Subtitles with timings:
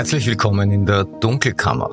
[0.00, 1.90] Herzlich willkommen in der Dunkelkammer.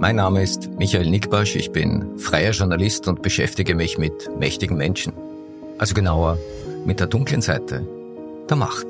[0.00, 5.12] Mein Name ist Michael Nickbasch, ich bin freier Journalist und beschäftige mich mit mächtigen Menschen.
[5.78, 6.36] Also genauer
[6.84, 7.86] mit der dunklen Seite
[8.50, 8.86] der Macht.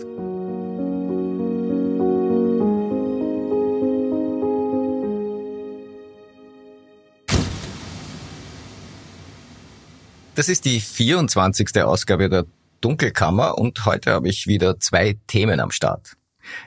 [10.36, 11.82] Das ist die 24.
[11.82, 12.46] Ausgabe der
[12.80, 16.14] Dunkelkammer und heute habe ich wieder zwei Themen am Start.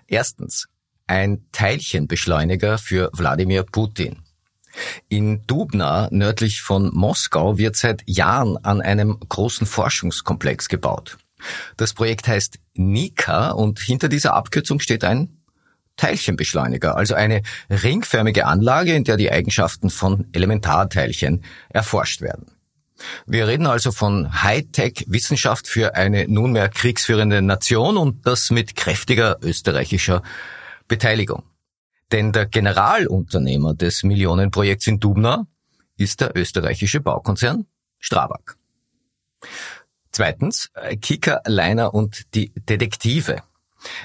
[0.06, 0.68] Erstens,
[1.08, 4.24] ein Teilchenbeschleuniger für Wladimir Putin.
[5.08, 11.18] In Dubna, nördlich von Moskau, wird seit Jahren an einem großen Forschungskomplex gebaut.
[11.78, 15.38] Das Projekt heißt Nika und hinter dieser Abkürzung steht ein
[15.98, 22.48] Teilchenbeschleuniger, also eine ringförmige Anlage, in der die Eigenschaften von Elementarteilchen erforscht werden.
[23.26, 30.22] Wir reden also von Hightech-Wissenschaft für eine nunmehr kriegsführende Nation und das mit kräftiger österreichischer
[30.88, 31.44] Beteiligung.
[32.12, 35.48] Denn der Generalunternehmer des Millionenprojekts in Dubna
[35.98, 37.66] ist der österreichische Baukonzern
[38.00, 38.58] Strabag.
[40.12, 43.42] Zweitens, Kika, Leiner und die Detektive.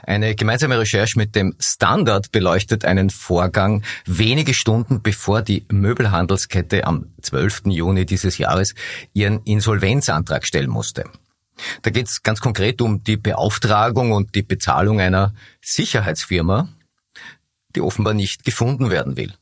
[0.03, 7.15] Eine gemeinsame Recherche mit dem Standard beleuchtet einen Vorgang wenige Stunden bevor die Möbelhandelskette am
[7.23, 7.63] 12.
[7.67, 8.75] Juni dieses Jahres
[9.13, 11.05] ihren Insolvenzantrag stellen musste.
[11.83, 16.69] Da geht es ganz konkret um die Beauftragung und die Bezahlung einer Sicherheitsfirma,
[17.75, 19.35] die offenbar nicht gefunden werden will.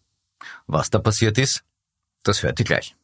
[0.67, 1.63] Was da passiert ist,
[2.23, 2.95] das hört ihr gleich.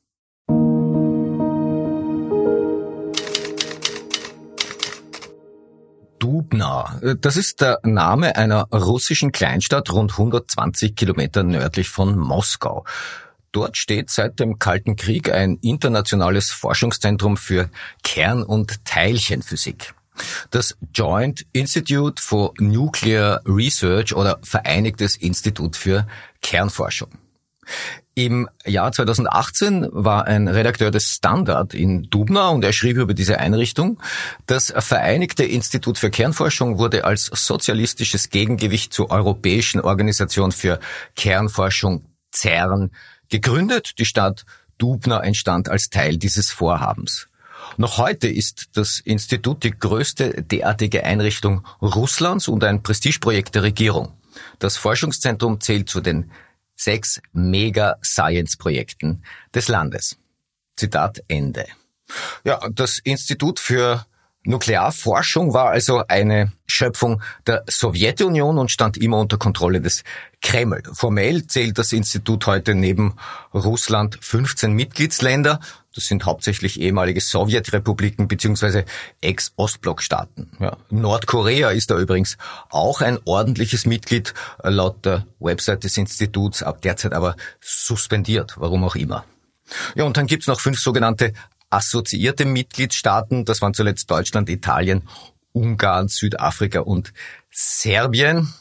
[6.18, 12.86] Dubna, das ist der Name einer russischen Kleinstadt rund 120 Kilometer nördlich von Moskau.
[13.54, 17.70] Dort steht seit dem Kalten Krieg ein internationales Forschungszentrum für
[18.02, 19.94] Kern- und Teilchenphysik.
[20.50, 26.08] Das Joint Institute for Nuclear Research oder Vereinigtes Institut für
[26.42, 27.10] Kernforschung.
[28.16, 33.38] Im Jahr 2018 war ein Redakteur des Standard in Dubna und er schrieb über diese
[33.38, 34.02] Einrichtung,
[34.46, 40.80] das Vereinigte Institut für Kernforschung wurde als sozialistisches Gegengewicht zur Europäischen Organisation für
[41.14, 42.04] Kernforschung
[42.34, 42.90] CERN
[43.34, 43.98] gegründet.
[43.98, 44.44] Die Stadt
[44.78, 47.28] Dubna entstand als Teil dieses Vorhabens.
[47.76, 54.12] Noch heute ist das Institut die größte derartige Einrichtung Russlands und ein Prestigeprojekt der Regierung.
[54.60, 56.30] Das Forschungszentrum zählt zu den
[56.76, 60.16] sechs Mega-Science-Projekten des Landes.
[60.76, 61.66] Zitat Ende.
[62.44, 64.06] Ja, das Institut für
[64.44, 70.04] Nuklearforschung war also eine Schöpfung der Sowjetunion und stand immer unter Kontrolle des
[70.42, 70.82] Kreml.
[70.92, 73.14] Formell zählt das Institut heute neben
[73.54, 75.60] Russland 15 Mitgliedsländer.
[75.94, 78.84] Das sind hauptsächlich ehemalige Sowjetrepubliken bzw.
[79.22, 80.50] Ex-Ostblockstaaten.
[80.60, 80.76] Ja.
[80.90, 82.36] Nordkorea ist da übrigens
[82.68, 88.96] auch ein ordentliches Mitglied, laut der Website des Instituts, ab derzeit aber suspendiert, warum auch
[88.96, 89.24] immer.
[89.94, 91.32] Ja, und dann gibt's noch fünf sogenannte
[91.74, 93.44] assoziierte Mitgliedstaaten.
[93.44, 95.08] Das waren zuletzt Deutschland, Italien,
[95.52, 97.12] Ungarn, Südafrika und
[97.50, 98.52] Serbien,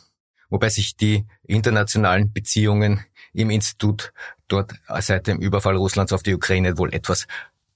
[0.49, 3.03] wobei sich die internationalen Beziehungen
[3.33, 4.13] im Institut
[4.47, 7.27] dort seit dem Überfall Russlands auf die Ukraine wohl etwas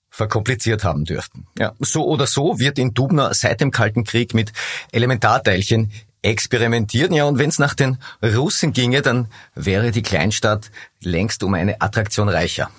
[0.10, 1.48] verkompliziert haben dürften.
[1.58, 4.52] Ja, so oder so wird in Dubna seit dem Kalten Krieg mit
[4.92, 7.12] Elementarteilchen experimentiert.
[7.14, 10.72] Ja, und wenn es nach den Russen ginge, dann wäre die Kleinstadt
[11.02, 12.70] längst um eine Attraktion reicher.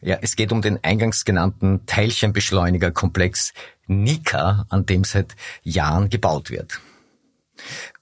[0.00, 3.52] Ja, es geht um den eingangs genannten Teilchenbeschleunigerkomplex
[3.86, 6.80] NICA, an dem seit Jahren gebaut wird.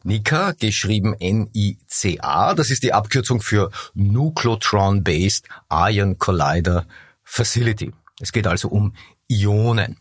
[0.05, 6.87] NICA, geschrieben N-I-C-A, das ist die Abkürzung für Nucleotron-Based Ion Collider
[7.25, 7.93] Facility.
[8.21, 8.95] Es geht also um
[9.29, 9.97] Ionen.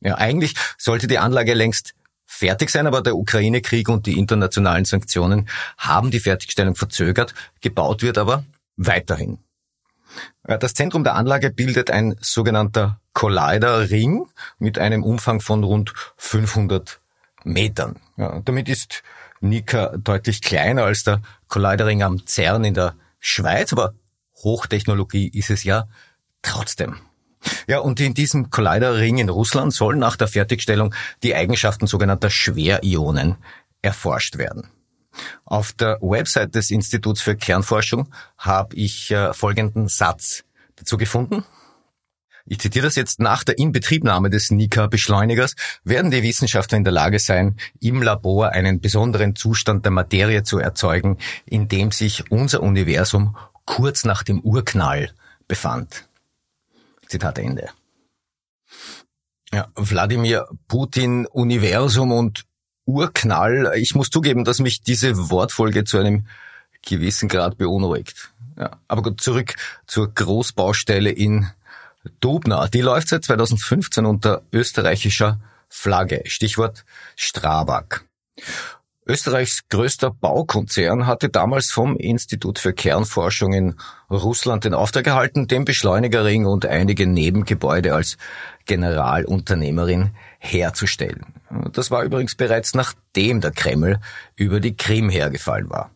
[0.00, 1.94] Ja, eigentlich sollte die Anlage längst
[2.26, 7.34] fertig sein, aber der Ukraine-Krieg und die internationalen Sanktionen haben die Fertigstellung verzögert.
[7.60, 8.44] Gebaut wird aber
[8.76, 9.38] weiterhin.
[10.42, 14.26] Das Zentrum der Anlage bildet ein sogenannter Collider-Ring
[14.58, 17.00] mit einem Umfang von rund 500
[17.44, 18.00] Metern.
[18.16, 19.02] Ja, damit ist
[19.40, 23.94] Nika deutlich kleiner als der Collider-Ring am CERN in der Schweiz, aber
[24.42, 25.88] Hochtechnologie ist es ja
[26.42, 26.96] trotzdem.
[27.66, 33.36] Ja, und in diesem Collider-Ring in Russland sollen nach der Fertigstellung die Eigenschaften sogenannter Schwerionen
[33.82, 34.70] erforscht werden.
[35.44, 38.08] Auf der Website des Instituts für Kernforschung
[38.38, 40.44] habe ich äh, folgenden Satz
[40.76, 41.44] dazu gefunden.
[42.48, 43.18] Ich zitiere das jetzt.
[43.18, 48.80] Nach der Inbetriebnahme des Nika-Beschleunigers werden die Wissenschaftler in der Lage sein, im Labor einen
[48.80, 55.10] besonderen Zustand der Materie zu erzeugen, in dem sich unser Universum kurz nach dem Urknall
[55.48, 56.08] befand.
[57.08, 57.68] Zitat Ende.
[59.52, 62.45] Ja, Wladimir Putin, Universum und
[62.86, 63.72] Urknall.
[63.76, 66.26] Ich muss zugeben, dass mich diese Wortfolge zu einem
[66.86, 68.30] gewissen Grad beunruhigt.
[68.58, 69.54] Ja, aber gut, zurück
[69.86, 71.50] zur Großbaustelle in
[72.20, 72.68] Dubna.
[72.68, 76.22] Die läuft seit 2015 unter österreichischer Flagge.
[76.26, 76.84] Stichwort
[77.16, 78.04] Strabag.
[79.08, 83.74] Österreichs größter Baukonzern hatte damals vom Institut für Kernforschung in
[84.10, 88.16] Russland den Auftrag erhalten, den Beschleunigerring und einige Nebengebäude als
[88.64, 90.10] Generalunternehmerin
[90.40, 91.24] herzustellen.
[91.72, 94.00] Das war übrigens bereits nachdem der Kreml
[94.34, 95.92] über die Krim hergefallen war.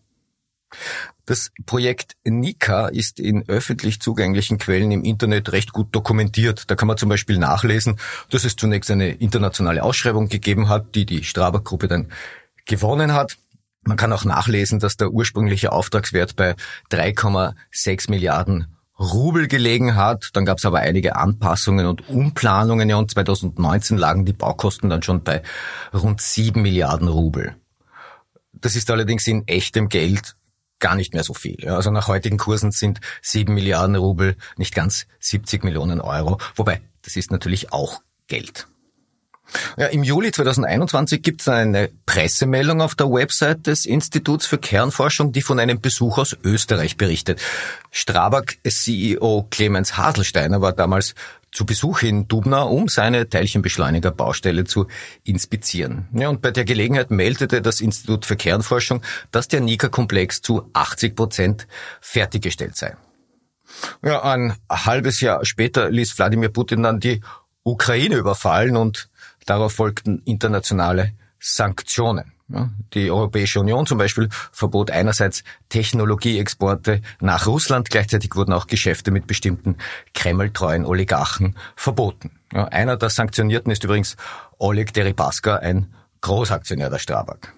[1.27, 6.69] Das Projekt Nika ist in öffentlich zugänglichen Quellen im Internet recht gut dokumentiert.
[6.69, 11.07] Da kann man zum Beispiel nachlesen, dass es zunächst eine internationale Ausschreibung gegeben hat, die
[11.07, 12.09] die Strabag-Gruppe dann
[12.71, 13.37] gewonnen hat.
[13.83, 16.55] Man kann auch nachlesen, dass der ursprüngliche Auftragswert bei
[16.91, 20.31] 3,6 Milliarden Rubel gelegen hat.
[20.35, 22.89] Dann gab es aber einige Anpassungen und Umplanungen.
[22.89, 25.43] Ja, und 2019 lagen die Baukosten dann schon bei
[25.93, 27.57] rund 7 Milliarden Rubel.
[28.53, 30.37] Das ist allerdings in echtem Geld
[30.79, 31.69] gar nicht mehr so viel.
[31.69, 36.39] Also nach heutigen Kursen sind 7 Milliarden Rubel nicht ganz 70 Millionen Euro.
[36.55, 38.70] Wobei, das ist natürlich auch Geld.
[39.76, 45.32] Ja, Im Juli 2021 gibt es eine Pressemeldung auf der Website des Instituts für Kernforschung,
[45.32, 47.41] die von einem Besuch aus Österreich berichtet.
[47.91, 51.14] Strabag CEO Clemens Haselsteiner war damals
[51.52, 54.87] zu Besuch in Dubna, um seine Teilchenbeschleuniger-Baustelle zu
[55.25, 56.08] inspizieren.
[56.12, 59.02] Ja, und bei der Gelegenheit meldete das Institut für Kernforschung,
[59.32, 61.67] dass der Nika-Komplex zu 80 Prozent
[62.00, 62.97] fertiggestellt sei.
[64.05, 67.20] Ja, ein halbes Jahr später ließ Wladimir Putin dann die
[67.62, 69.10] Ukraine überfallen und
[69.50, 71.11] Darauf folgten internationale
[71.41, 72.31] Sanktionen.
[72.94, 79.26] Die Europäische Union zum Beispiel verbot einerseits Technologieexporte nach Russland, gleichzeitig wurden auch Geschäfte mit
[79.26, 79.75] bestimmten
[80.14, 82.31] kremltreuen Oligarchen verboten.
[82.52, 84.17] Einer der Sanktionierten ist übrigens
[84.58, 87.52] Oleg Deripaska, ein Großaktionär der Strabag.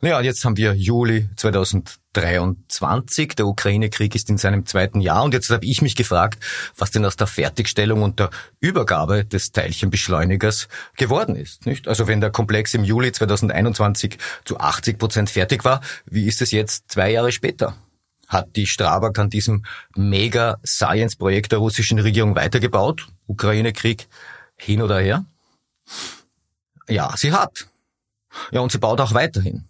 [0.00, 3.34] Naja, jetzt haben wir Juli 2023.
[3.34, 5.24] Der Ukraine-Krieg ist in seinem zweiten Jahr.
[5.24, 6.38] Und jetzt habe ich mich gefragt,
[6.76, 8.30] was denn aus der Fertigstellung und der
[8.60, 11.66] Übergabe des Teilchenbeschleunigers geworden ist.
[11.66, 11.88] Nicht?
[11.88, 16.52] Also wenn der Komplex im Juli 2021 zu 80 Prozent fertig war, wie ist es
[16.52, 17.76] jetzt zwei Jahre später?
[18.28, 19.64] Hat die Strabag an diesem
[19.96, 23.08] Mega-Science-Projekt der russischen Regierung weitergebaut?
[23.26, 24.06] Ukraine-Krieg
[24.56, 25.24] hin oder her?
[26.88, 27.66] Ja, sie hat.
[28.50, 29.68] Ja, und sie baut auch weiterhin.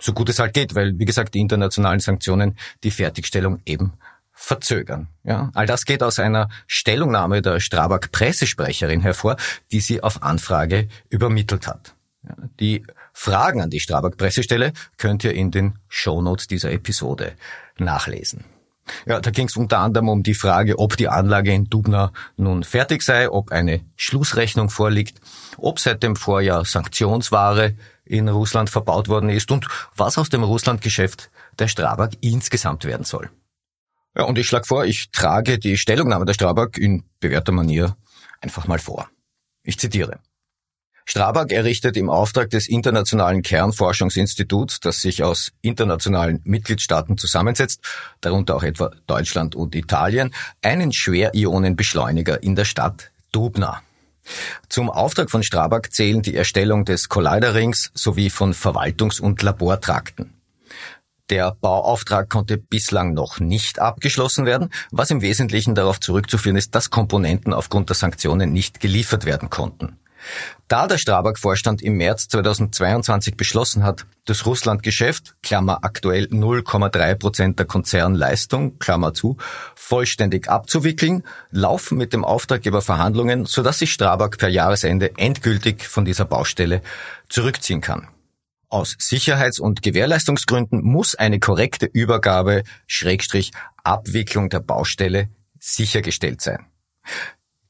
[0.00, 3.94] So gut es halt geht, weil, wie gesagt, die internationalen Sanktionen die Fertigstellung eben
[4.32, 5.08] verzögern.
[5.24, 9.36] Ja, all das geht aus einer Stellungnahme der Strabag Pressesprecherin hervor,
[9.72, 11.94] die sie auf Anfrage übermittelt hat.
[12.22, 12.84] Ja, die
[13.14, 17.32] Fragen an die Strabag Pressestelle könnt ihr in den Shownotes dieser Episode
[17.78, 18.44] nachlesen.
[19.06, 22.64] Ja, da ging es unter anderem um die Frage, ob die Anlage in Dubna nun
[22.64, 25.20] fertig sei, ob eine Schlussrechnung vorliegt,
[25.56, 27.74] ob seit dem Vorjahr Sanktionsware
[28.04, 29.66] in Russland verbaut worden ist und
[29.96, 33.30] was aus dem Russlandgeschäft der Strabag insgesamt werden soll.
[34.16, 37.96] Ja, und ich schlage vor, ich trage die Stellungnahme der Strabag in bewährter Manier
[38.40, 39.10] einfach mal vor.
[39.62, 40.20] Ich zitiere.
[41.08, 47.80] Strabag errichtet im Auftrag des Internationalen Kernforschungsinstituts, das sich aus internationalen Mitgliedstaaten zusammensetzt,
[48.20, 53.82] darunter auch etwa Deutschland und Italien, einen Schwerionenbeschleuniger in der Stadt Dubna.
[54.68, 60.34] Zum Auftrag von Strabag zählen die Erstellung des Colliderrings sowie von Verwaltungs- und Labortrakten.
[61.30, 66.90] Der Bauauftrag konnte bislang noch nicht abgeschlossen werden, was im Wesentlichen darauf zurückzuführen ist, dass
[66.90, 69.98] Komponenten aufgrund der Sanktionen nicht geliefert werden konnten.
[70.68, 77.66] Da der Strabag-Vorstand im März 2022 beschlossen hat, das Russland-Geschäft, Klammer aktuell 0,3 Prozent der
[77.66, 79.36] Konzernleistung, Klammer zu,
[79.74, 86.24] vollständig abzuwickeln, laufen mit dem Auftraggeber Verhandlungen, sodass sich Strabag per Jahresende endgültig von dieser
[86.24, 86.82] Baustelle
[87.28, 88.08] zurückziehen kann.
[88.68, 93.52] Aus Sicherheits- und Gewährleistungsgründen muss eine korrekte Übergabe, Schrägstrich,
[93.84, 95.28] Abwicklung der Baustelle
[95.60, 96.66] sichergestellt sein.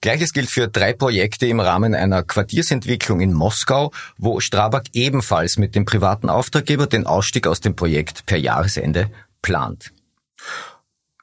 [0.07, 5.75] Gleiches gilt für drei Projekte im Rahmen einer Quartiersentwicklung in Moskau, wo Strabag ebenfalls mit
[5.75, 9.11] dem privaten Auftraggeber den Ausstieg aus dem Projekt per Jahresende
[9.43, 9.93] plant.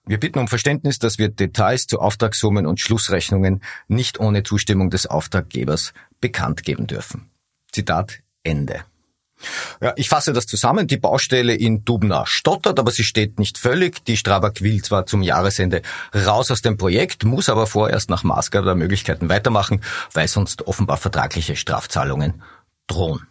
[0.05, 5.05] Wir bitten um Verständnis, dass wir Details zu Auftragssummen und Schlussrechnungen nicht ohne Zustimmung des
[5.07, 7.29] Auftraggebers bekannt geben dürfen.
[7.71, 8.83] Zitat Ende.
[9.81, 10.87] Ja, ich fasse das zusammen.
[10.87, 14.03] Die Baustelle in Dubna stottert, aber sie steht nicht völlig.
[14.05, 15.81] Die Strabag will zwar zum Jahresende
[16.13, 19.81] raus aus dem Projekt, muss aber vorerst nach Maßgabe der Möglichkeiten weitermachen,
[20.13, 22.41] weil sonst offenbar vertragliche Strafzahlungen
[22.87, 23.27] drohen.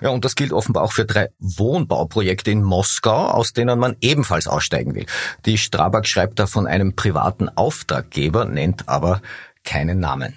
[0.00, 4.48] Ja, und das gilt offenbar auch für drei Wohnbauprojekte in Moskau, aus denen man ebenfalls
[4.48, 5.06] aussteigen will.
[5.44, 9.22] Die Strabag schreibt da von einem privaten Auftraggeber, nennt aber
[9.64, 10.36] keinen Namen.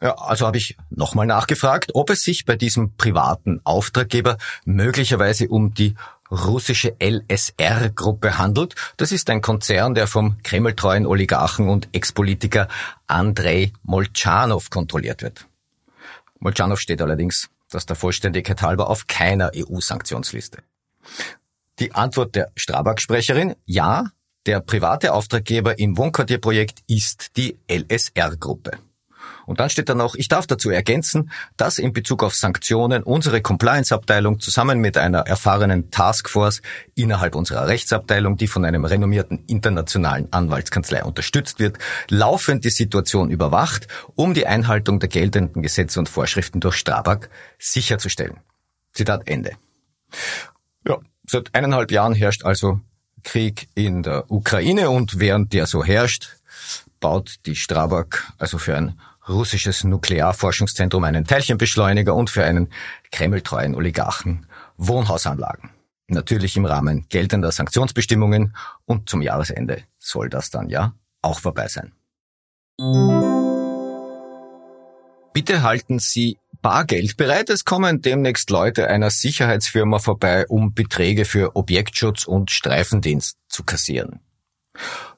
[0.00, 5.74] Ja, also habe ich nochmal nachgefragt, ob es sich bei diesem privaten Auftraggeber möglicherweise um
[5.74, 5.94] die
[6.30, 8.74] russische LSR-Gruppe handelt.
[8.96, 12.68] Das ist ein Konzern, der vom kremltreuen Oligarchen und Ex-Politiker
[13.06, 15.46] Andrei Molchanov kontrolliert wird.
[16.38, 20.62] Molchanov steht allerdings, das der Vollständigkeit halber, auf keiner EU-Sanktionsliste.
[21.78, 24.10] Die Antwort der Strabag-Sprecherin, ja,
[24.46, 28.72] der private Auftraggeber im Wohnquartierprojekt ist die LSR-Gruppe.
[29.46, 33.40] Und dann steht da noch, ich darf dazu ergänzen, dass in Bezug auf Sanktionen unsere
[33.40, 36.62] Compliance-Abteilung zusammen mit einer erfahrenen Taskforce
[36.94, 43.88] innerhalb unserer Rechtsabteilung, die von einem renommierten internationalen Anwaltskanzlei unterstützt wird, laufend die Situation überwacht,
[44.14, 48.38] um die Einhaltung der geltenden Gesetze und Vorschriften durch Strabag sicherzustellen.
[48.92, 49.52] Zitat Ende.
[50.86, 52.80] Ja, seit eineinhalb Jahren herrscht also
[53.22, 56.36] Krieg in der Ukraine und während der so herrscht,
[57.00, 58.98] baut die Strabag also für ein
[59.28, 62.68] russisches Nuklearforschungszentrum einen Teilchenbeschleuniger und für einen
[63.10, 65.70] kremltreuen Oligarchen Wohnhausanlagen.
[66.08, 71.92] Natürlich im Rahmen geltender Sanktionsbestimmungen und zum Jahresende soll das dann ja auch vorbei sein.
[75.32, 77.48] Bitte halten Sie Bargeld bereit.
[77.50, 84.20] Es kommen demnächst Leute einer Sicherheitsfirma vorbei, um Beträge für Objektschutz und Streifendienst zu kassieren.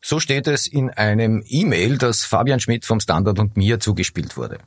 [0.00, 4.58] So steht es in einem E-Mail, das Fabian Schmidt vom Standard und mir zugespielt wurde.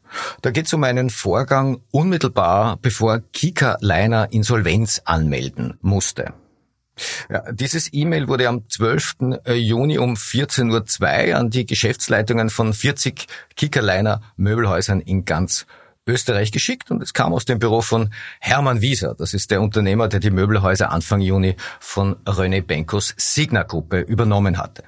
[0.42, 6.34] Da geht es um einen Vorgang unmittelbar bevor Kika Leiner Insolvenz anmelden musste.
[7.30, 9.16] Ja, dieses E-Mail wurde am 12.
[9.46, 15.68] Äh, Juni um 14.02 Uhr an die Geschäftsleitungen von 40 Kickerliner Möbelhäusern in ganz
[16.08, 19.16] Österreich geschickt und es kam aus dem Büro von Hermann Wieser.
[19.16, 24.58] Das ist der Unternehmer, der die Möbelhäuser Anfang Juni von René Benkos Signa Gruppe übernommen
[24.58, 24.84] hatte.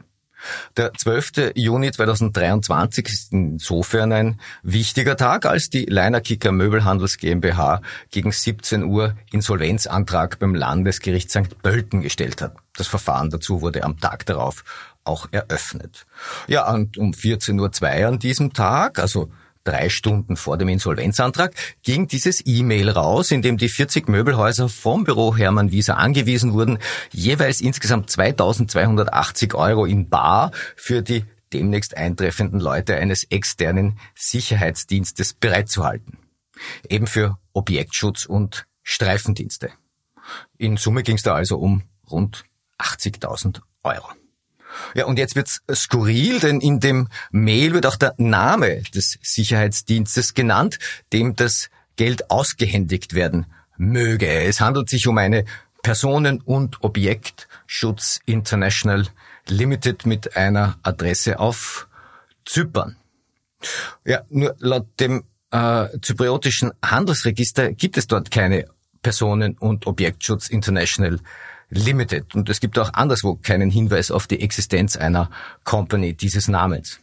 [0.77, 1.53] Der 12.
[1.55, 9.15] Juni 2023 ist insofern ein wichtiger Tag, als die Leinerkicker Möbelhandels GmbH gegen 17 Uhr
[9.31, 11.61] Insolvenzantrag beim Landesgericht St.
[11.61, 12.55] Pölten gestellt hat.
[12.77, 14.63] Das Verfahren dazu wurde am Tag darauf
[15.03, 16.05] auch eröffnet.
[16.47, 19.29] Ja, und um 14.02 Uhr an diesem Tag, also
[19.69, 25.03] drei Stunden vor dem Insolvenzantrag ging dieses E-Mail raus, in dem die 40 Möbelhäuser vom
[25.03, 26.79] Büro Hermann Wieser angewiesen wurden,
[27.11, 31.23] jeweils insgesamt 2280 Euro in Bar für die
[31.53, 36.17] demnächst eintreffenden Leute eines externen Sicherheitsdienstes bereitzuhalten.
[36.87, 39.69] Eben für Objektschutz und Streifendienste.
[40.57, 42.43] In Summe ging es da also um rund
[42.79, 44.09] 80.000 Euro.
[44.93, 50.33] Ja, und jetzt wird's skurril, denn in dem Mail wird auch der Name des Sicherheitsdienstes
[50.33, 50.79] genannt,
[51.13, 53.45] dem das Geld ausgehändigt werden
[53.77, 54.29] möge.
[54.29, 55.45] Es handelt sich um eine
[55.81, 59.07] Personen- und Objektschutz International
[59.47, 61.87] Limited mit einer Adresse auf
[62.45, 62.97] Zypern.
[64.05, 68.67] Ja, nur laut dem äh, zypriotischen Handelsregister gibt es dort keine
[69.01, 71.19] Personen- und Objektschutz International
[71.69, 72.35] Limited.
[72.35, 75.29] Und es gibt auch anderswo keinen Hinweis auf die Existenz einer
[75.63, 76.99] Company dieses Namens.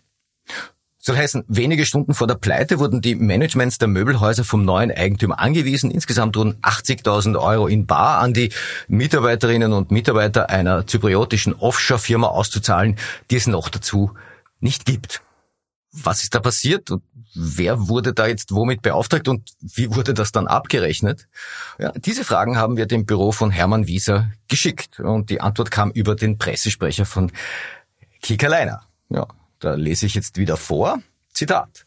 [0.99, 5.39] Soll heißen, wenige Stunden vor der Pleite wurden die Managements der Möbelhäuser vom neuen Eigentümer
[5.39, 8.51] angewiesen, insgesamt rund 80.000 Euro in Bar an die
[8.89, 12.97] Mitarbeiterinnen und Mitarbeiter einer zypriotischen Offshore-Firma auszuzahlen,
[13.31, 14.15] die es noch dazu
[14.59, 15.23] nicht gibt.
[16.03, 17.03] Was ist da passiert und
[17.35, 21.29] wer wurde da jetzt womit beauftragt und wie wurde das dann abgerechnet?
[21.79, 25.91] Ja, diese Fragen haben wir dem Büro von Hermann Wieser geschickt und die Antwort kam
[25.91, 27.33] über den Pressesprecher von
[28.23, 28.83] Kika Leiner.
[29.09, 29.27] Ja,
[29.59, 31.01] da lese ich jetzt wieder vor.
[31.37, 31.85] Zitat.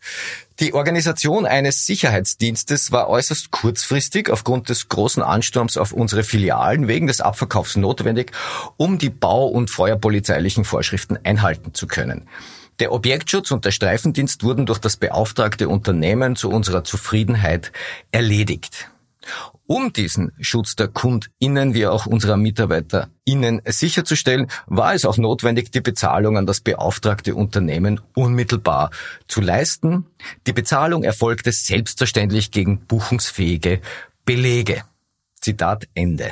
[0.60, 7.08] Die Organisation eines Sicherheitsdienstes war äußerst kurzfristig aufgrund des großen Ansturms auf unsere Filialen wegen
[7.08, 8.32] des Abverkaufs notwendig,
[8.78, 12.30] um die bau- und feuerpolizeilichen Vorschriften einhalten zu können.
[12.80, 17.72] Der Objektschutz und der Streifendienst wurden durch das beauftragte Unternehmen zu unserer Zufriedenheit
[18.12, 18.90] erledigt.
[19.68, 25.82] Um diesen Schutz der KundInnen wie auch unserer MitarbeiterInnen sicherzustellen, war es auch notwendig, die
[25.82, 28.90] Bezahlung an das beauftragte Unternehmen unmittelbar
[29.28, 30.08] zu leisten.
[30.48, 33.82] Die Bezahlung erfolgte selbstverständlich gegen buchungsfähige
[34.26, 34.84] Belege.
[35.40, 36.32] Zitat Ende.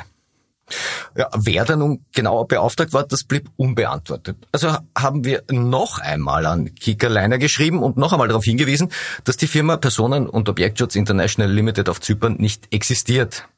[1.16, 4.36] Ja, wer da nun genauer beauftragt war, das blieb unbeantwortet.
[4.52, 8.90] Also haben wir noch einmal an Kickerliner geschrieben und noch einmal darauf hingewiesen,
[9.24, 13.48] dass die Firma Personen- und Objektschutz International Limited auf Zypern nicht existiert.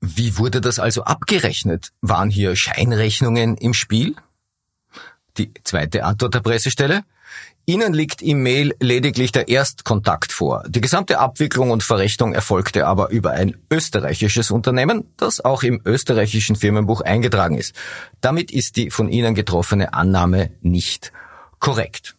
[0.00, 1.92] Wie wurde das also abgerechnet?
[2.00, 4.16] Waren hier Scheinrechnungen im Spiel?
[5.38, 7.04] Die zweite Antwort der Pressestelle.
[7.66, 10.64] Ihnen liegt im Mail lediglich der Erstkontakt vor.
[10.68, 16.56] Die gesamte Abwicklung und Verrechnung erfolgte aber über ein österreichisches Unternehmen, das auch im österreichischen
[16.56, 17.74] Firmenbuch eingetragen ist.
[18.20, 21.12] Damit ist die von Ihnen getroffene Annahme nicht
[21.60, 22.16] korrekt.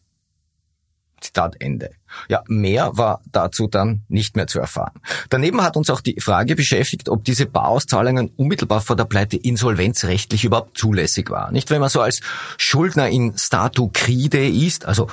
[1.22, 1.92] Zitat Ende.
[2.30, 5.00] Ja, mehr war dazu dann nicht mehr zu erfahren.
[5.30, 10.44] Daneben hat uns auch die Frage beschäftigt, ob diese Barauszahlungen unmittelbar vor der Pleite insolvenzrechtlich
[10.44, 11.52] überhaupt zulässig war.
[11.52, 12.22] Nicht, wenn man so als
[12.58, 15.08] Schuldner in statu cride ist, also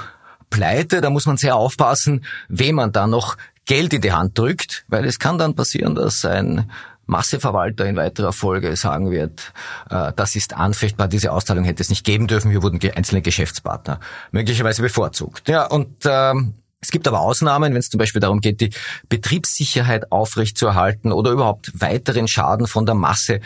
[0.51, 3.37] Pleite, da muss man sehr aufpassen, wem man da noch
[3.67, 6.71] Geld in die Hand drückt, weil es kann dann passieren, dass ein
[7.09, 9.53] Masseverwalter in weiterer Folge sagen wird,
[9.91, 13.99] äh, das ist anfechtbar, diese Auszahlung hätte es nicht geben dürfen, hier wurden einzelne Geschäftspartner
[14.31, 15.49] möglicherweise bevorzugt.
[15.49, 18.71] Ja, und ähm, es gibt aber Ausnahmen, wenn es zum Beispiel darum geht, die
[19.09, 23.41] Betriebssicherheit aufrechtzuerhalten oder überhaupt weiteren Schaden von der Masse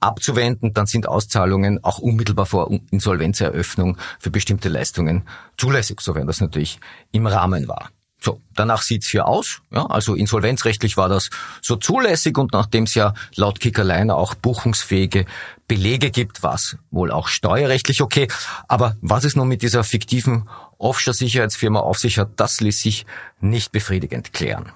[0.00, 6.78] abzuwenden, dann sind Auszahlungen auch unmittelbar vor Insolvenzeröffnung für bestimmte Leistungen zulässig, sofern das natürlich
[7.12, 7.90] im Rahmen war.
[8.24, 9.60] So, danach sieht's hier aus.
[9.70, 11.28] Ja, also insolvenzrechtlich war das
[11.60, 15.26] so zulässig und nachdem es ja laut Kickerleiner auch buchungsfähige
[15.68, 18.28] Belege gibt, was wohl auch steuerrechtlich okay.
[18.66, 20.48] Aber was es nun mit dieser fiktiven
[20.78, 23.04] Offshore-Sicherheitsfirma auf sich hat, das ließ sich
[23.40, 24.72] nicht befriedigend klären.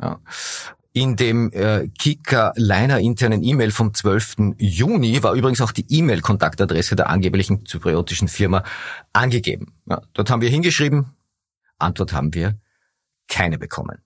[0.00, 0.18] Ja.
[0.92, 4.54] In dem äh, Kika Liner internen E-Mail vom 12.
[4.58, 8.64] Juni war übrigens auch die E-Mail-Kontaktadresse der angeblichen zypriotischen Firma
[9.12, 9.74] angegeben.
[9.88, 11.06] Ja, dort haben wir hingeschrieben,
[11.78, 12.58] Antwort haben wir
[13.28, 13.98] keine bekommen.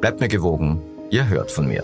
[0.00, 0.80] Bleibt mir gewogen.
[1.10, 1.82] Ihr hört von mir.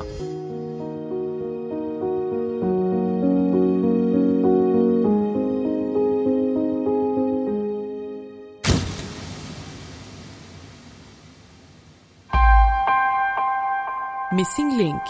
[14.32, 15.00] Missing Link